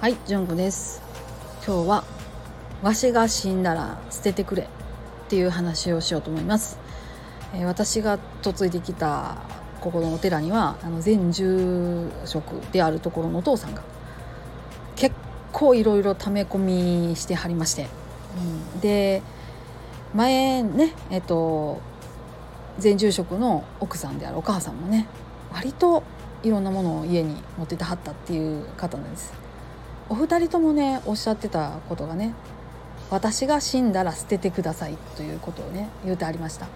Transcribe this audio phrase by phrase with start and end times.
[0.00, 1.02] はい、純子です。
[1.56, 2.04] 今日は
[2.80, 4.66] わしが死んだら捨ててくれっ
[5.28, 6.78] ていう話をしようと思います。
[7.52, 9.36] えー私が嫁いできた
[9.82, 13.82] ここのお寺にはあの全住職であるところのお父さんが
[14.96, 15.14] 結
[15.52, 16.56] 構いろいろ溜め込
[17.10, 17.86] みしてはりまして、
[18.74, 19.20] うん、で
[20.14, 21.82] 前ねえっと
[22.78, 25.08] 全住職の奥さんであるお母さんもね
[25.52, 26.02] 割と
[26.42, 29.49] いろんなものを家に持っててはったっていう方なんです。
[30.10, 32.34] お二人ともねおっしゃってたことがね
[33.10, 36.66] 私が死んだら捨ててくださいということをね言うてありました。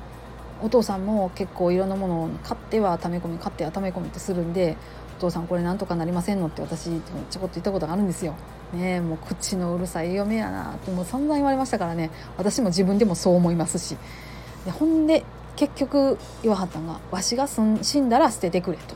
[0.63, 4.77] お父さんも結構いろんなものを買っては溜め込み買っては溜め込みってするんで
[5.19, 6.85] お父さんこれなんとかなりませんのって私
[7.31, 8.35] ちょこっと言ったことがあるんですよ。
[8.73, 12.11] ねもう口のうるさい嫁やなってもう散々言われましたからね。
[12.39, 13.97] 私も自分でもそう思いますし。
[14.65, 15.25] でほんで
[15.57, 18.95] 結局言わはったんが「わしが死んだら捨ててくれ」と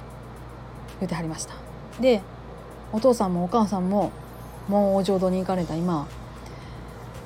[1.01, 1.55] 言ってはりました。
[2.01, 2.23] で
[2.93, 4.13] お父さんもお母さんも
[4.69, 6.07] もう浄土に行かれた今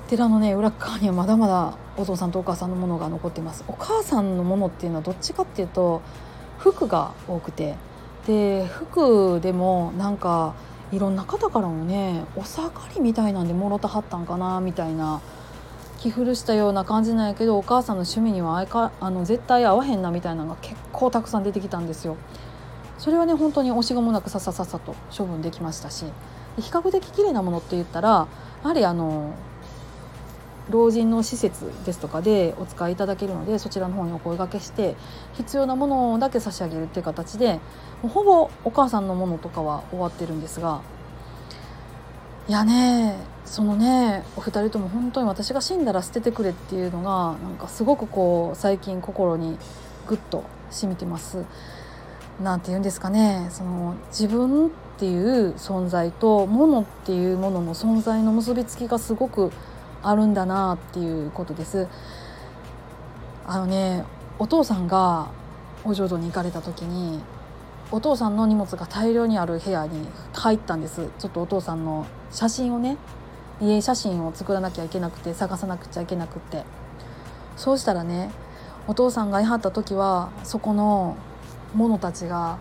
[0.09, 6.03] 寺のね裏側にはまだまだお父さんとお母さんのものが残ってますお母さんのものっていうのはどっちかっていうと
[6.59, 7.77] 服が多くて
[8.27, 10.55] で服でもなんか
[10.93, 15.21] いろんな方からもねお下がりみたいなんでもろたはったんかなみたいな
[15.99, 22.17] 着古したような感じなんやけどお母さんの趣味にはあいかあの絶対合わへんなみたいなのが結構たくさん出てきたんですよ。
[22.99, 26.05] それはね本当に惜しがもなくささささと処分できましたし
[26.59, 28.29] 比較的綺麗なものって言ったらや
[28.63, 29.35] はりあの
[30.71, 34.97] 老人の施設ですとかでお使いいただけるのでそちらの方にお声がけして
[35.35, 37.61] 必要なものだけ差し上げるっていう形でも
[38.05, 40.83] うほぼお母さんのものとかは終わってるんですが
[42.49, 49.59] いやねそのねお二人とも本当に私が死んだら捨ててくれっていうのがなんかすごくこう最近心に
[50.07, 51.45] グッと染みてます。
[52.41, 59.51] なんて言うんですかねその自分っていう存在と物っていうものの存在の結びつきがすごく
[60.03, 61.89] あるんだなっていうことです。
[63.47, 64.05] あのね
[64.39, 65.31] お父さんが
[65.85, 67.21] お浄土に行かれた時に
[67.91, 72.97] お父さんの荷物が大量にある部屋に入ったんですちょっとお父さんの写真をね
[73.61, 76.65] 家写真を作らなきゃいけなくて探さなくちゃいけなくて
[77.57, 78.31] そうしたらね
[78.87, 81.17] お父さんがいはった時はそこの
[81.75, 82.59] 者たちが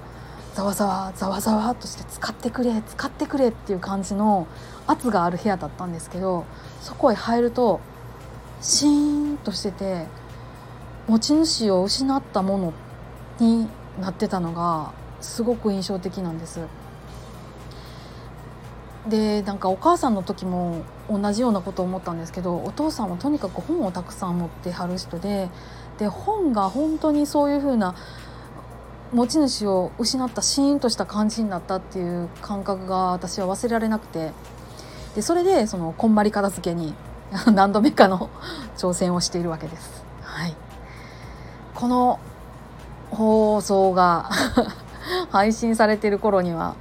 [0.54, 4.48] ざわざわざわざわとして使ってくれ使ってくれっていう感じの
[4.86, 6.46] 圧がある部屋だったんですけど
[6.82, 7.80] そこへ入ると
[8.62, 10.06] シーンとしてて
[11.08, 12.74] 持ち主を失ったもの
[13.40, 13.68] に
[14.00, 16.60] なってたのがすごく印象的なんです。
[19.08, 25.50] でなんかお母さんの時も同じようなことを思ったんですけどお父さんはとにかく本をたくさん持ってはる人で
[25.98, 27.96] で本が本当にそういう風な
[29.14, 34.32] 持ち主を失ったシーンとした感じになったっていう感覚が私は忘れられなくて。
[35.16, 36.94] でそれでそのこんまり片付けに
[37.54, 38.30] 何度目かの
[38.78, 40.04] 挑戦をしているわけです。
[40.22, 40.56] はい、
[41.76, 42.20] この
[43.10, 44.30] 放送が
[45.32, 46.76] 配信されてる頃には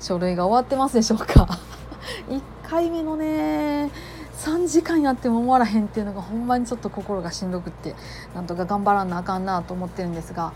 [0.00, 1.46] 書類が終わってますでしょうか。
[2.28, 3.90] 1回目のね
[4.38, 7.94] 3時間やっても終わらへんっていうのがほんまにちょっと心がしんどくって
[8.34, 10.52] なんとか頑張らなあかんなと思ってるんですが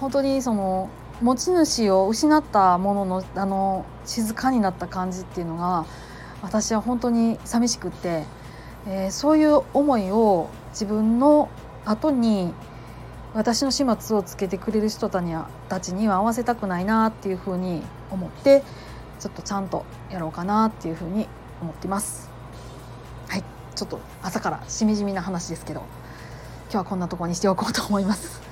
[0.00, 0.90] 本当にその
[1.22, 5.86] 持ち主を失ったもののあの静かになった感じっていうのが
[6.42, 8.24] 私は本当に寂しくって、
[8.86, 11.48] えーそういう思いを自分の
[11.84, 12.52] 後に
[13.34, 18.62] 私の始末をつけてくれる人たちにはたちには合わせたくないなっていうふうに思って
[19.18, 21.26] ちょっとちゃんとやろうかなっていうふうに
[21.60, 22.30] 思ってます。
[23.28, 25.80] はいちょっと朝からしみじみな話ですけど
[26.70, 28.45] 今日はこんなとこにしておこうと思います。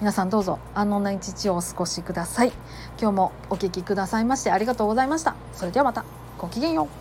[0.00, 2.52] 皆さんどうぞ安穏な一日をお過ごしください。
[2.98, 5.34] 今日もお聞きくださいましてありがとうございました。
[5.52, 6.06] それではまた
[6.38, 6.99] ごきげんよう。